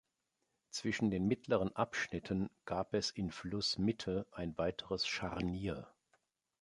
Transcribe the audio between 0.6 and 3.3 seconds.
Zwischen den mittleren Abschnitten gab es in